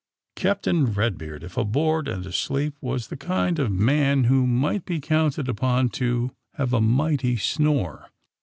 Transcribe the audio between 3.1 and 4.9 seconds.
kind of man who might